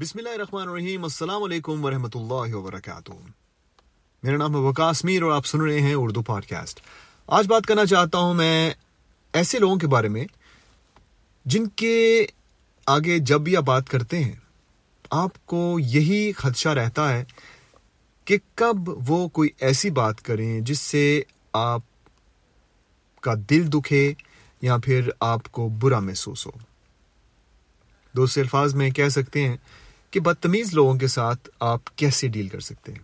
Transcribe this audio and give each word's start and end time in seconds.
بسم 0.00 0.18
اللہ 0.18 0.34
الرحمن 0.34 0.68
الرحیم، 0.68 1.02
السلام 1.04 1.42
علیکم 1.42 1.84
ورحمۃ 1.84 2.14
اللہ 2.14 2.54
وبرکاتہ۔ 2.54 3.12
میرا 4.22 4.36
نام 4.36 4.54
ہے 4.54 4.60
وکاس 4.60 5.04
میر 5.04 5.22
اور 5.22 5.32
آپ 5.32 5.46
سن 5.46 5.60
رہے 5.60 5.80
ہیں 5.80 5.94
اردو 5.94 6.22
پوڈ 6.22 6.44
کاسٹ 6.46 6.80
آج 7.28 7.46
بات 7.48 7.66
کرنا 7.66 7.84
چاہتا 7.86 8.18
ہوں 8.18 8.34
میں 8.34 8.70
ایسے 9.34 9.58
لوگوں 9.58 9.76
کے 9.76 9.86
بارے 9.86 10.08
میں 10.08 10.24
جن 11.46 11.66
کے 11.76 12.26
آگے 12.86 13.18
جب 13.18 13.40
بھی 13.40 13.56
آپ 13.56 13.62
بات 13.62 13.88
کرتے 13.88 14.22
ہیں، 14.24 14.32
آپ 15.10 15.46
کو 15.46 15.78
یہی 15.80 16.32
خدشہ 16.32 16.68
رہتا 16.68 17.08
ہے 17.12 17.24
کہ 18.26 18.38
کب 18.54 18.88
وہ 19.08 19.26
کوئی 19.28 19.50
ایسی 19.60 19.90
بات 20.00 20.22
کریں 20.22 20.60
جس 20.60 20.80
سے 20.80 21.04
آپ 21.52 21.82
کا 23.22 23.34
دل 23.50 23.68
دکھے 23.72 24.02
یا 24.62 24.78
پھر 24.84 25.10
آپ 25.26 25.52
کو 25.52 25.68
برا 25.82 25.98
محسوس 26.00 26.46
ہو۔ 26.46 26.52
دوسرے 28.14 28.42
الفاظ 28.42 28.74
میں 28.74 28.90
کہہ 28.90 29.08
سکتے 29.08 29.48
ہیں 29.48 29.56
کہ 30.10 30.20
بدتمیز 30.20 30.74
لوگوں 30.74 30.98
کے 30.98 31.06
ساتھ 31.06 31.48
آپ 31.60 31.96
کیسے 31.96 32.28
ڈیل 32.28 32.48
کر 32.48 32.60
سکتے 32.60 32.92
ہیں؟ 32.92 32.98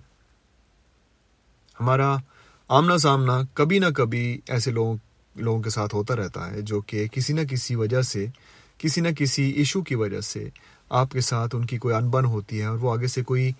ہمارا 1.81 2.17
آمنا 2.69 2.99
سامنا 2.99 3.41
کبھی 3.55 3.79
نہ 3.79 3.87
کبھی 3.87 4.41
ایسے 4.49 4.71
لوگوں 4.71 4.97
لوگوں 5.37 5.63
کے 5.63 5.71
ساتھ 5.71 5.95
ہوتا 5.95 6.17
رہتا 6.17 6.51
ہے 6.51 6.61
جو 6.61 6.81
کہ 6.81 7.07
کسی 7.07 7.33
نہ 7.33 7.41
کسی 7.51 7.75
وجہ 7.75 8.03
سے، 8.03 8.27
کسی 8.79 9.01
نہ 9.01 9.09
کسی 9.19 9.51
ایشو 9.51 9.83
کی 9.83 9.95
وجہ 9.95 10.21
سے 10.21 10.49
آپ 10.91 11.11
کے 11.11 11.21
ساتھ 11.21 11.57
ان 11.57 11.65
کی 11.65 11.79
کوئی 11.79 11.95
انبن 11.95 12.25
ہوتی 12.25 12.61
ہے 12.61 12.65
اور 12.65 12.79
وہ 12.79 12.93
آگے 12.93 13.07
سے 13.07 13.23
کوئی 13.23 13.53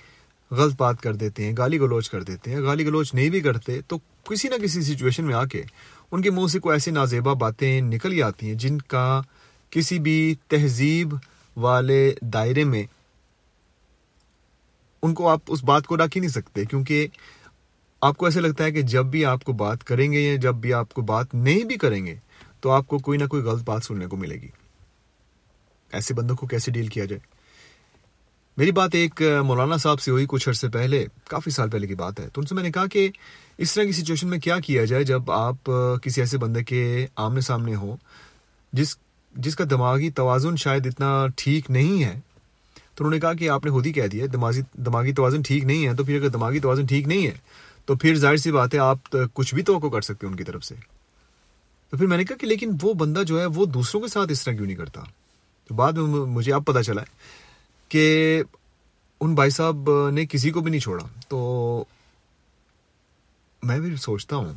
غلط 0.51 0.75
بات 0.79 1.01
کر 1.01 1.15
دیتے 1.15 1.45
ہیں، 1.45 1.55
گالی 1.59 1.81
گلوچ 1.81 2.11
کر 2.11 2.23
دیتے 2.23 2.51
ہیں۔ 2.51 2.61
گالی 2.61 2.87
گلوچ 2.87 3.15
نہیں 3.15 3.31
بھی 3.31 3.41
کرتے 3.41 3.81
تو 3.89 3.99
کسی 3.99 4.49
نہ 4.49 4.55
کسی 4.63 4.83
سچویشن 4.83 5.25
میں 5.25 5.35
آ 5.35 5.45
کے 5.45 5.63
ان 6.13 6.23
کے 6.23 6.31
منہ 6.31 6.47
سے 6.47 6.59
کوئی 6.59 6.75
ایسی 6.75 6.91
نازیبہ 6.91 7.35
باتیں 7.35 7.81
نکل 7.81 8.13
ہی 8.13 8.23
آتی 8.23 8.47
ہیں 8.47 8.55
جن 8.55 8.79
کا 8.79 9.21
کسی 9.71 9.99
بھی 9.99 10.35
تہذیب 10.49 11.15
والے 11.57 12.15
دائرے 12.23 12.65
میں 12.65 12.85
ان 15.07 15.15
کو 15.15 15.29
آپ 15.29 15.41
اس 15.49 15.65
بات 15.65 15.87
کو 15.87 15.97
رکھ 15.97 16.17
ہی 16.17 16.21
نہیں 16.21 16.31
سکتے، 16.31 16.65
کیونکہ 16.65 17.07
آپ 18.03 18.17
کو 18.17 18.25
ایسے 18.25 18.41
لگتا 18.41 18.65
ہے 18.65 18.73
کہ 18.73 18.83
جب 18.83 19.07
بھی 19.07 19.25
آپ 19.25 19.45
کو 19.45 19.53
بات 19.53 19.85
کریں 19.85 20.13
گے 20.13 20.21
یا 20.21 20.37
جب 20.37 20.55
بھی 20.55 20.73
آپ 20.75 20.95
کو 20.95 21.03
بات 21.03 21.35
نہیں 21.35 21.65
بھی 21.65 21.77
کریں 21.77 22.05
گے، 22.07 22.15
تو 22.61 22.71
آپ 22.71 22.87
کو 22.87 22.99
کوئی 22.99 23.19
نہ 23.19 23.27
کوئی 23.27 23.43
غلط 23.43 23.63
بات 23.65 23.85
سننے 23.85 24.07
کو 24.07 24.17
ملے 24.17 24.35
گی۔ 24.35 24.49
ایسے 25.93 26.15
بندوں 26.15 26.37
کو 26.37 26.47
کیسے 26.47 26.73
ڈیل 26.73 26.87
کیا 26.87 27.05
جائے؟ 27.05 27.21
میری 28.57 28.73
بات 28.73 28.95
ایک 28.95 29.23
مولانا 29.45 29.77
صاحب 29.77 30.01
سے 30.01 30.11
ہوئی 30.11 30.27
کچھ 30.29 30.49
عرصے 30.49 30.69
پہلے، 30.69 31.05
کافی 31.29 31.51
سال 31.51 31.71
پہلے 31.71 31.87
کی 31.87 31.95
بات 31.95 32.21
ہے۔ 32.21 32.29
تو 32.33 32.41
ان 32.41 32.47
سے 32.47 32.55
میں 32.55 32.63
نے 32.63 32.71
کہا 32.73 32.87
کہ 32.87 33.09
اس 33.59 33.75
طرح 33.75 33.85
کی 33.85 33.93
سچویشن 33.93 34.29
میں 34.29 34.39
کیا 34.39 34.59
کیا 34.61 34.85
جائے 34.85 35.05
جب 35.05 35.31
آپ 35.31 35.71
کسی 36.03 36.21
ایسے 36.21 36.39
بندے 36.39 36.65
کے 36.65 37.07
آمنے 37.17 37.41
سامنے 37.41 37.75
ہو 37.75 37.97
جس 38.73 38.97
جس 39.35 39.57
کا 39.57 39.65
دماغی 39.71 40.11
توازن 40.11 40.57
شاید 40.57 40.87
اتنا 40.87 41.27
ٹھیک 41.37 41.71
نہیں 41.71 42.05
ہے 42.05 42.19
تو 42.97 43.05
انہوں 43.05 43.15
نے 43.15 43.21
کہا 43.21 43.33
کہ 43.33 43.49
آپ 43.51 43.65
نے 43.65 43.71
خود 43.71 43.87
ہی 43.87 43.93
کہہ 43.93 44.07
دیا 44.07 44.27
دماغی 44.33 44.61
دماغی 44.75 45.13
توازن 45.13 45.43
ٹھیک 45.43 45.65
نہیں 45.65 45.87
ہے، 45.87 45.95
تو 45.95 46.05
پھر 46.05 46.21
اگر 46.21 46.29
دماغی 46.29 46.61
توازن 46.61 46.87
ٹھیک 46.87 47.09
نہیں 47.09 47.27
ہے، 47.27 47.33
تو 47.85 47.97
پھر 47.97 48.15
ظاہر 48.15 48.37
سی 48.37 48.53
بات 48.53 48.75
ہے، 48.75 48.79
آپ 48.79 49.17
کچھ 49.35 49.55
بھی 49.55 49.63
توقع 49.63 49.87
کر 49.87 50.01
سکتے 50.01 50.27
ہیں 50.27 50.31
ان 50.33 50.37
کی 50.37 50.45
طرف 50.45 50.65
سے۔ 50.65 50.75
تو 51.91 51.97
پھر 51.97 52.07
میں 52.07 52.17
نے 52.17 52.25
کہا 52.25 52.37
کہ 52.37 52.47
لیکن 52.47 52.71
وہ 52.83 52.93
بندہ 52.95 53.23
جو 53.27 53.41
ہے، 53.41 53.47
وہ 53.47 53.67
دوسروں 53.67 54.03
کے 54.03 54.09
ساتھ 54.09 54.33
اس 54.33 54.45
طرح 54.45 54.55
کیوں 54.55 54.67
نہیں 54.67 54.77
کرتا؟ 54.77 55.03
تو 55.69 55.75
بعد 55.75 55.93
میں 55.93 56.25
مجھے 56.27 56.53
اب 56.53 56.65
پتا 56.67 56.83
چلا 56.83 57.01
ہے 57.01 57.15
کہ 57.89 58.43
ان 59.21 59.35
بھائی 59.35 59.51
صاحب 59.51 59.91
نے 60.13 60.27
کسی 60.27 60.51
کو 60.51 60.61
بھی 60.61 60.71
نہیں 60.71 60.81
چھوڑا۔ 60.81 61.07
تو 61.29 61.85
میں 63.63 63.79
بھی 63.81 63.95
سوچتا 63.97 64.37
ہوں 64.37 64.53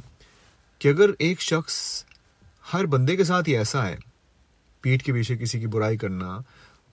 کہ 0.79 0.87
اگر 0.87 1.09
ایک 1.19 1.41
شخص 1.41 1.77
ہر 2.73 2.85
بندے 2.85 3.15
کے 3.15 3.23
ساتھ 3.23 3.49
ہی 3.49 3.57
ایسا 3.57 3.87
ہے، 3.87 3.95
پیٹھ 4.81 5.03
کے 5.03 5.13
پیچھے 5.13 5.37
کسی 5.37 5.59
کی 5.59 5.67
برائی 5.67 5.97
کرنا، 5.97 6.37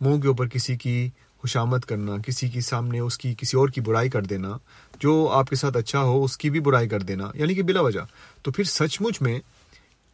منہ 0.01 0.21
کے 0.21 0.29
اوپر 0.29 0.49
کسی 0.49 0.77
کی 0.77 1.09
خوشامد 1.47 1.79
کرنا، 1.79 2.13
کسی 2.27 2.49
کی 2.49 2.61
سامنے 2.61 2.99
اس 2.99 3.19
کی، 3.19 3.35
کسی 3.39 3.57
اور 3.57 3.69
کی 3.69 3.81
برائی 3.81 4.11
کر 4.11 4.23
دینا، 4.23 4.57
جو 5.01 5.31
آپ 5.33 5.49
کے 5.49 5.57
ساتھ 5.57 5.77
اچھا 5.77 6.01
ہو، 6.01 6.25
اس 6.25 6.39
کی 6.39 6.51
بھی 6.51 6.61
برائی 6.61 6.89
کر 6.89 7.01
دینا 7.01 7.31
یعنی 7.35 7.55
کہ 7.55 7.63
بلا 7.63 7.81
وجہ۔ 7.81 8.01
تو 8.43 8.53
پھر 8.53 8.65
سچ 8.65 9.01
مچ 9.01 9.23
میں 9.23 9.41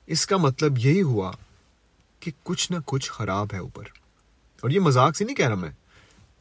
اس 0.07 0.27
کا 0.27 0.37
مطلب 0.37 0.79
یہی 0.79 1.03
ہوا 1.03 1.33
کہ 2.21 2.31
کچھ 2.43 2.73
نہ 2.73 2.77
کچھ 2.87 3.11
خراب 3.11 3.47
ہے 3.53 3.59
اوپر۔ 3.59 3.83
اور 4.61 4.71
یہ 4.71 4.81
مذاق 4.81 5.17
سے 5.17 5.25
نہیں 5.25 5.37
کہہ 5.37 5.49
رہا 5.49 5.55
میں۔ 5.55 5.71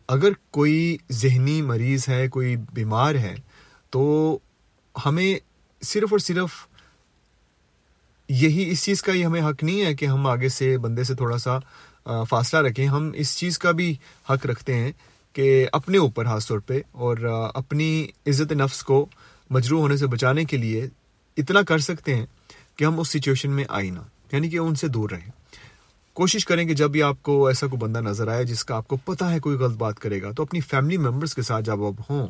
اگر 0.07 0.29
کوئی 0.51 0.97
ذہنی 1.11 1.61
مریض 1.61 2.09
ہے، 2.09 2.27
کوئی 2.27 2.55
بیمار 2.73 3.15
ہے، 3.15 3.35
تو 3.89 4.37
ہمیں 5.05 5.39
صرف 5.83 6.07
اور 6.11 6.19
صرف 6.19 6.49
یہی 8.29 8.69
اس 8.69 8.83
چیز 8.83 9.01
کا 9.01 9.13
ہی 9.13 9.25
ہمیں 9.25 9.41
حق 9.41 9.63
نہیں 9.63 9.85
ہے 9.85 9.95
کہ 9.95 10.05
ہم 10.05 10.27
آگے 10.27 10.49
سے، 10.49 10.77
بندے 10.77 11.03
سے 11.03 11.15
تھوڑا 11.15 11.37
سا 11.37 11.59
فاصلہ 12.05 12.59
رکھیں۔ 12.59 12.85
ہم 12.87 13.11
اس 13.15 13.37
چیز 13.37 13.59
کا 13.59 13.71
بھی 13.71 13.95
حق 14.29 14.45
رکھتے 14.45 14.75
ہیں 14.75 14.91
کہ 15.33 15.67
اپنے 15.71 15.97
اوپر 15.97 16.25
خاص 16.25 16.47
طور 16.47 16.59
پہ 16.59 16.79
اور 16.91 17.17
اپنی 17.53 18.07
عزت 18.27 18.51
نفس 18.51 18.83
کو 18.83 19.05
مجروح 19.49 19.81
ہونے 19.81 19.97
سے 19.97 20.07
بچانے 20.07 20.45
کے 20.45 20.57
لیے 20.57 20.87
اتنا 21.37 21.61
کر 21.61 21.79
سکتے 21.79 22.15
ہیں 22.15 22.25
کہ 22.75 22.85
ہم 22.85 22.99
اس 22.99 23.07
سچویشن 23.07 23.51
میں 23.51 23.63
آئی 23.69 23.89
نہ 23.89 23.99
یعنی 24.31 24.49
کہ 24.49 24.57
ان 24.57 24.75
سے 24.75 24.87
دور 24.87 25.09
رہیں۔ 25.09 25.31
کوشش 26.13 26.45
کریں 26.45 26.65
کہ 26.65 26.73
جب 26.73 26.91
بھی 26.91 27.03
آپ 27.03 27.23
کو 27.23 27.45
ایسا 27.47 27.67
کوئی 27.67 27.79
بندہ 27.79 27.99
نظر 27.99 28.27
آئے 28.27 28.43
جس 28.43 28.63
کا 28.65 28.75
آپ 28.75 28.87
کو 28.87 28.95
پتا 28.95 29.31
ہے 29.31 29.39
کوئی 29.39 29.57
غلط 29.57 29.77
بات 29.77 29.99
کرے 29.99 30.21
گا، 30.21 30.31
تو 30.31 30.43
اپنی 30.43 30.59
فیملی 30.59 30.97
ممبرس 30.97 31.35
کے 31.35 31.41
ساتھ 31.41 31.65
جب 31.65 31.83
آپ 31.83 32.01
ہوں، 32.09 32.27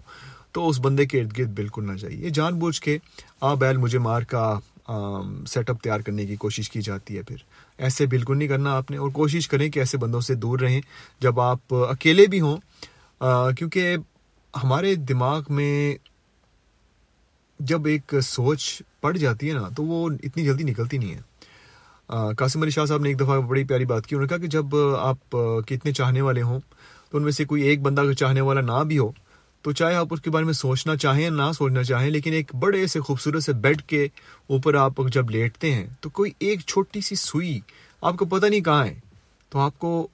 تو 0.52 0.70
اس 0.70 0.80
بندے 0.80 1.06
کے 1.06 1.20
ارد 1.20 1.38
گرد 1.38 1.50
بالکل 1.50 1.86
نہ 1.88 1.98
جائیے۔ 1.98 2.30
جان 2.30 2.60
بوجھ 2.60 2.82
کے 2.82 2.98
آ 3.42 3.54
بیل 3.54 3.78
مجھے 3.78 4.00
مار 4.00 4.22
کا 4.22 4.60
سیٹ 5.48 5.70
اپ 5.70 5.82
تیار 5.84 6.00
کرنے 6.00 6.26
کی 6.26 6.36
کوشش 6.36 6.70
کی 6.70 6.82
جاتی 6.82 7.18
ہے 7.18 7.22
پھر۔ 7.24 7.36
ایسے 7.78 8.06
بالکل 8.06 8.38
نہیں 8.38 8.48
کرنا 8.48 8.76
آپ 8.78 8.92
نے 8.92 8.98
اور 8.98 9.10
کوشش 9.10 9.48
کریں 9.48 9.70
کہ 9.70 9.80
ایسے 9.80 9.98
بندوں 9.98 10.22
سے 10.22 10.36
دور 10.36 10.60
رہیں۔ 10.60 10.80
جب 11.20 11.40
آپ 11.40 11.74
اکیلے 11.74 12.26
بھی 12.26 12.42
ہوں 12.42 12.58
کیونکہ 13.58 13.96
ہمارے 14.54 14.94
دماغ 14.96 15.42
میں 15.50 15.96
جب 17.60 17.86
ایک 17.86 18.14
سوچ 18.24 18.82
پڑ 19.02 19.16
جاتی 19.18 19.50
ہے 19.50 19.54
نا، 19.54 19.68
تو 19.76 19.84
وہ 19.84 20.10
اتنی 20.24 20.44
جلدی 20.46 20.64
نکلتی 20.64 20.98
نہیں 20.98 21.14
ہے۔ 21.14 22.34
قاسم 22.38 22.62
علی 22.62 22.72
شاہ 22.72 22.86
صاحب 22.86 23.02
نے 23.02 23.10
ایک 23.10 23.20
دفعہ 23.20 23.40
بڑی 23.40 23.64
پیاری 23.64 23.86
بات 23.86 24.08
کی، 24.08 24.16
انہوں 24.16 24.26
نے 24.26 24.30
کہا 24.30 24.38
کہ 24.38 24.48
جب 24.48 24.76
آپ 25.00 25.38
کتنے 25.68 25.92
چاہنے 25.92 26.22
والے 26.22 26.42
ہوں، 26.42 26.60
تو 27.10 27.18
ان 27.18 27.24
میں 27.24 27.32
سے 27.32 27.46
کوئی 27.46 27.62
ایک 27.64 27.82
بندہ 27.82 28.12
چاہنے 28.14 28.42
والا 28.42 28.62
نہ 28.62 28.84
بھی 28.88 28.98
ہو 28.98 29.12
تو 29.62 29.72
چاہے 29.72 29.96
آپ 29.96 30.08
اس 30.12 30.22
کے 30.22 30.30
بارے 30.30 30.46
میں 30.46 30.54
سوچنا 30.54 30.96
چاہیں 30.96 31.30
نہ 31.30 31.52
سوچنا 31.58 31.84
چاہیں، 31.84 32.10
لیکن 32.10 32.34
ایک 32.34 32.56
بڑے 32.56 32.88
سے 32.88 33.00
خوبصورت 33.00 33.44
سے 33.44 33.54
بیڈ 33.54 33.82
کے 33.82 34.08
اوپر 34.48 34.76
آپ 34.76 35.02
جب 35.14 35.30
لیٹتے 35.30 35.74
ہیں، 35.74 35.88
تو 36.00 36.10
کوئی 36.10 36.32
ایک 36.40 36.60
چھوٹی 36.60 37.02
سی 37.02 37.16
سوئی 37.16 37.60
آپ 38.02 38.18
کو 38.18 38.26
پتہ 38.26 38.46
نہیں 38.46 38.62
کہاں 38.62 38.86
ہے، 38.86 39.00
تو 39.50 39.60
آپ 39.60 39.80
کو 39.80 40.08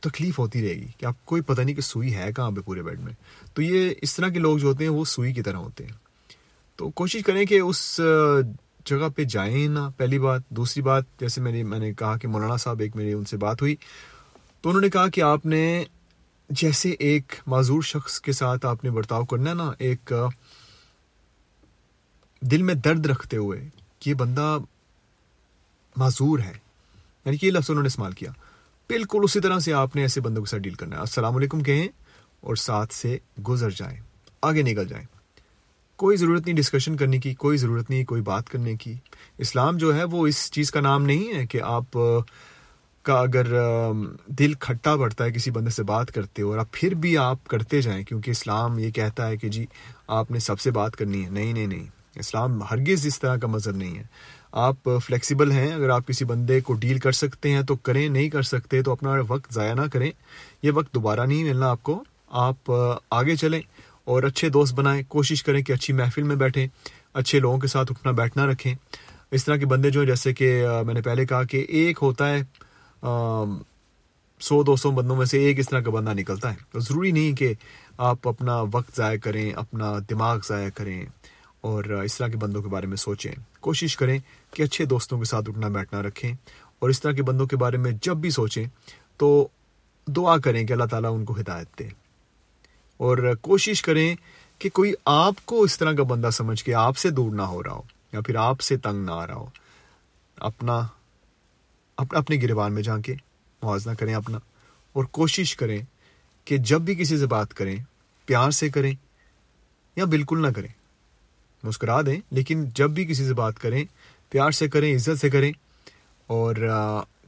تکلیف 0.00 0.38
ہوتی 0.38 0.62
رہے 0.62 0.74
گی 0.74 0.86
کہ 0.98 1.06
آپ 1.06 1.24
کوئی 1.24 1.42
پتہ 1.42 1.62
نہیں 1.62 1.74
کہ 1.74 1.80
سوئی 1.80 2.14
ہے 2.14 2.30
کہاں 2.36 2.50
پہ 2.50 2.60
پورے 2.60 2.82
بیڈ 2.82 3.00
میں۔ 3.00 3.12
تو 3.54 3.62
یہ 3.62 3.94
اس 4.02 4.16
طرح 4.16 4.28
کے 4.28 4.38
لوگ 4.38 4.58
جو 4.58 4.68
ہوتے 4.68 4.84
ہیں، 4.84 4.90
وہ 4.90 5.04
سوئی 5.04 5.32
کی 5.32 5.42
طرح 5.42 5.56
ہوتے 5.56 5.84
ہیں۔ 5.84 5.92
تو 6.76 6.90
کوشش 6.90 7.22
کریں 7.22 7.44
کہ 7.44 7.60
اس 7.60 8.00
جگہ 8.84 9.08
پہ 9.08 9.24
جائیں 9.24 9.68
نا 9.68 9.88
پہلی 9.96 10.18
بات۔ 10.18 10.48
دوسری 10.48 10.82
بات، 10.82 11.04
جیسے 11.20 11.40
میں 11.40 11.52
نے 11.52 11.62
میں 11.62 11.78
نے 11.78 11.92
کہا 11.94 12.16
کہ 12.16 12.28
مولانا 12.28 12.56
صاحب، 12.56 12.80
ایک 12.80 12.96
میری 12.96 13.12
ان 13.12 13.24
سے 13.24 13.36
بات 13.36 13.62
ہوئی، 13.62 13.76
تو 14.60 14.68
انہوں 14.68 14.82
نے 14.82 14.90
کہا 14.90 15.08
کہ 15.08 15.20
آپ 15.20 15.46
نے 15.46 15.84
جیسے 16.50 16.90
ایک 16.90 17.32
معذور 17.46 17.82
شخص 17.82 18.20
کے 18.20 18.32
ساتھ 18.32 18.66
آپ 18.66 18.84
نے 18.84 18.90
برتاؤ 18.90 19.24
کرنا 19.24 19.50
ہے 19.50 19.54
نا، 19.54 19.72
ایک 19.78 20.12
دل 22.40 22.62
میں 22.62 22.74
درد 22.74 23.06
رکھتے 23.06 23.36
ہوئے 23.36 23.68
کہ 23.98 24.10
یہ 24.10 24.14
بندہ 24.14 24.58
معذور 25.96 26.38
ہے۔ 26.38 26.52
یعنی 27.24 27.36
کہ 27.36 27.46
یہ 27.46 27.50
لفظ 27.50 27.70
انہوں 27.70 27.82
نے 27.82 27.86
استعمال 27.86 28.12
کیا۔ 28.12 28.30
بالکل 28.88 29.18
اسی 29.22 29.40
طرح 29.40 29.58
سے 29.58 29.72
آپ 29.72 29.96
نے 29.96 30.02
ایسے 30.02 30.20
بندوں 30.20 30.42
کے 30.42 30.50
ساتھ 30.50 30.62
ڈیل 30.62 30.74
کرنا 30.74 30.96
ہے۔ 30.96 31.00
السلام 31.00 31.36
علیکم 31.36 31.62
کہیں 31.62 31.88
اور 32.40 32.56
ساتھ 32.56 32.94
سے 32.94 33.18
گزر 33.48 33.70
جائیں، 33.70 34.00
آگے 34.42 34.62
نکل 34.62 34.88
جائیں۔ 34.88 35.06
کوئی 35.96 36.16
ضرورت 36.16 36.46
نہیں 36.46 36.56
ڈسکشن 36.56 36.96
کرنے 36.96 37.18
کی، 37.18 37.34
کوئی 37.34 37.58
ضرورت 37.58 37.90
نہیں، 37.90 38.04
کوئی 38.04 38.22
بات 38.22 38.48
کرنے 38.50 38.76
کی۔ 38.76 38.94
اسلام 39.38 39.76
جو 39.76 39.94
ہے 39.94 40.04
وہ 40.04 40.26
اس 40.26 40.50
چیز 40.50 40.70
کا 40.70 40.80
نام 40.80 41.02
نہیں 41.02 41.34
ہے 41.34 41.46
کہ 41.46 41.62
آپ 41.62 41.98
کا 43.02 43.14
اگر 43.14 43.46
دل 44.26 44.52
کھٹا 44.54 44.96
پڑتا 44.96 45.24
ہے 45.24 45.32
کسی 45.32 45.50
بندے 45.50 45.70
سے 45.70 45.82
بات 45.82 46.12
کرتے 46.12 46.42
ہو 46.42 46.50
اور 46.50 46.58
آپ 46.58 46.72
پھر 46.72 46.94
بھی 46.94 47.16
آپ 47.18 47.46
کرتے 47.48 47.80
جائیں، 47.82 48.04
کیونکہ 48.04 48.30
اسلام 48.30 48.78
یہ 48.78 48.90
کہتا 48.90 49.28
ہے 49.28 49.36
کہ 49.36 49.48
جی 49.48 49.66
آپ 50.08 50.30
نے 50.30 50.38
سب 50.38 50.60
سے 50.60 50.70
بات 50.70 50.96
کرنی 50.96 51.24
ہے۔ 51.24 51.30
نہیں 51.30 51.52
نہیں 51.52 51.66
نہیں، 51.66 51.86
اسلام 52.14 52.62
ہرگز 52.62 53.06
اس 53.06 53.18
طرح 53.20 53.36
کا 53.36 53.46
مذہب 53.46 53.76
نہیں 53.76 53.98
ہے۔ 53.98 54.02
آپ 54.52 54.90
فلیکسیبل 55.06 55.50
ہیں، 55.52 55.72
اگر 55.72 55.88
آپ 55.88 56.06
کسی 56.06 56.24
بندے 56.24 56.60
کو 56.60 56.74
ڈیل 56.74 56.98
کر 56.98 57.12
سکتے 57.12 57.50
ہیں 57.50 57.62
تو 57.62 57.76
کریں، 57.76 58.08
نہیں 58.08 58.28
کر 58.28 58.42
سکتے 58.42 58.82
تو 58.82 58.92
اپنا 58.92 59.14
وقت 59.28 59.54
ضائع 59.54 59.74
نہ 59.74 59.86
کریں۔ 59.92 60.10
یہ 60.62 60.70
وقت 60.70 60.94
دوبارہ 60.94 61.26
نہیں 61.26 61.44
ملنا 61.44 61.70
آپ 61.70 61.82
کو۔ 61.82 62.02
آپ 62.28 62.72
آگے 63.10 63.36
چلیں 63.36 63.60
اور 64.04 64.22
اچھے 64.22 64.48
دوست 64.48 64.74
بنائیں۔ 64.74 65.02
کوشش 65.08 65.42
کریں 65.42 65.62
کہ 65.62 65.72
اچھی 65.72 65.94
محفل 65.94 66.22
میں 66.22 66.36
بیٹھیں، 66.36 66.66
اچھے 67.14 67.38
لوگوں 67.38 67.58
کے 67.58 67.66
ساتھ 67.66 67.92
اٹھنا 67.92 68.12
بیٹھنا 68.12 68.46
رکھیں۔ 68.46 68.74
اس 69.30 69.44
طرح 69.44 69.56
کے 69.56 69.66
بندے 69.66 69.90
جو 69.90 70.00
ہیں، 70.00 70.06
جیسے 70.06 70.34
کہ 70.34 70.64
میں 70.86 70.94
نے 70.94 71.02
پہلے 71.02 71.26
کہا 71.26 71.42
کہ 71.42 71.64
ایک 71.68 71.98
ہوتا 72.02 72.28
ہے 72.28 72.40
سو 74.40 74.62
دو 74.62 74.76
سو 74.76 74.90
بندوں 74.90 75.16
میں 75.16 75.26
سے 75.26 75.38
ایک 75.38 75.58
اس 75.58 75.68
طرح 75.68 75.80
کا 75.80 75.90
بندہ 75.90 76.14
نکلتا 76.14 76.54
ہے۔ 76.54 76.78
ضروری 76.78 77.10
نہیں 77.10 77.32
کہ 77.32 77.54
آپ 77.98 78.28
اپنا 78.28 78.62
وقت 78.72 78.96
ضائع 78.96 79.18
کریں، 79.18 79.52
اپنا 79.52 79.92
دماغ 80.10 80.38
ضائع 80.48 80.68
کریں 80.74 81.06
اور 81.60 81.84
اس 81.84 82.18
طرح 82.18 82.28
کے 82.28 82.36
بندوں 82.36 82.62
کے 82.62 82.68
بارے 82.68 82.86
میں 82.86 82.96
سوچیں۔ 82.96 83.32
کوشش 83.60 83.96
کریں 83.96 84.18
کہ 84.50 84.62
اچھے 84.62 84.84
دوستوں 84.84 85.18
کے 85.18 85.24
ساتھ 85.24 85.50
اٹھنا 85.50 85.68
بیٹھنا 85.68 86.02
رکھیں 86.02 86.32
اور 86.78 86.90
اس 86.90 87.00
طرح 87.00 87.12
کے 87.12 87.22
بندوں 87.22 87.46
کے 87.46 87.56
بارے 87.56 87.76
میں 87.76 87.92
جب 88.02 88.16
بھی 88.16 88.30
سوچیں 88.30 88.66
تو 89.16 89.48
دعا 90.06 90.38
کریں 90.38 90.66
کہ 90.66 90.72
اللہ 90.72 90.84
تعالیٰ 90.84 91.14
ان 91.14 91.24
کو 91.24 91.34
ہدایت 91.40 91.78
دے۔ 91.78 91.88
اور 92.96 93.34
کوشش 93.40 93.82
کریں 93.82 94.16
کہ 94.58 94.70
کوئی 94.70 94.92
آپ 95.04 95.34
کو 95.44 95.62
اس 95.62 95.78
طرح 95.78 95.92
کا 95.92 96.02
بندہ 96.02 96.30
سمجھ 96.30 96.64
کے 96.64 96.74
آپ 96.74 96.96
سے 96.96 97.10
دور 97.10 97.34
نہ 97.34 97.42
ہو 97.42 97.62
رہا 97.62 97.72
ہو 97.72 97.82
یا 98.12 98.20
پھر 98.20 98.36
آپ 98.36 98.60
سے 98.60 98.76
تنگ 98.76 99.04
نہ 99.04 99.10
آ 99.10 99.26
رہا 99.26 99.34
ہو۔ 99.34 99.46
اپنا 100.36 100.76
اپنا 100.76 100.88
اپنے 102.12 102.36
گربان 102.42 102.72
میں 102.72 102.82
جا 102.82 102.98
کے 102.98 103.14
موازنہ 103.62 103.94
کریں 103.94 104.14
اپنا، 104.14 104.38
اور 104.94 105.04
کوشش 105.12 105.54
کریں 105.56 105.80
کہ 106.46 106.56
جب 106.56 106.80
بھی 106.80 106.94
کسی 106.94 107.18
سے 107.18 107.26
بات 107.26 107.54
کریں، 107.54 107.76
پیار 108.28 108.50
سے 108.50 108.68
کریں 108.68 108.92
یا 109.96 110.04
بالکل 110.04 110.42
نہ 110.42 110.52
کریں۔ 110.56 110.68
مسکرا 111.62 112.00
دیں، 112.02 112.20
لیکن 112.30 112.64
جب 112.74 112.90
بھی 112.90 113.04
کسی 113.04 113.26
سے 113.26 113.34
بات 113.34 113.58
کریں، 113.58 113.84
پیار 114.32 114.50
سے 114.50 114.68
کریں، 114.68 114.94
عزت 114.96 115.20
سے 115.20 115.30
کریں، 115.30 115.52
اور 116.26 116.56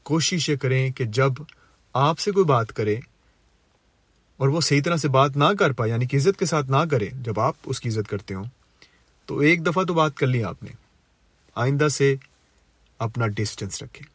کوشش 0.03 0.49
یہ 0.49 0.57
کریں 0.57 0.91
کہ 0.91 1.05
جب 1.05 1.43
آپ 1.95 2.19
سے 2.19 2.31
کوئی 2.31 2.45
بات 2.45 2.73
کرے 2.73 2.97
اور 4.41 4.49
وہ 4.49 4.61
صحیح 4.61 4.83
طرح 4.85 4.97
سے 4.97 5.09
بات 5.09 5.37
نہ 5.37 5.53
کر 5.59 5.73
پائے 5.73 5.91
یعنی 5.91 6.07
کہ 6.07 6.17
عزت 6.17 6.39
کے 6.39 6.47
ساتھ 6.47 6.71
نہ 6.71 6.85
کرے، 6.91 7.09
جب 7.23 7.41
آپ 7.41 7.55
اس 7.65 7.81
کی 7.81 7.89
عزت 7.89 8.09
کرتے 8.09 8.35
ہوں، 8.35 8.45
تو 9.29 9.39
ایک 9.39 9.67
دفعہ 9.67 9.85
تو 9.85 9.95
بات 9.95 10.17
کر 10.17 10.27
لی 10.27 10.43
آپ 10.45 10.63
نے، 10.63 10.71
آئندہ 11.57 11.89
سے 11.89 12.15
اپنا 13.01 13.27
ڈسٹینس 13.27 13.83
رکھیں۔ 13.83 14.07